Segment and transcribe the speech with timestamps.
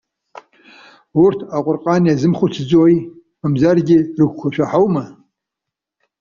[1.23, 2.95] Урҭ Аҟәырҟан иазымхәыцӡои?
[3.41, 5.03] Мамзаргьы, рыгәқәа шәаҳаума?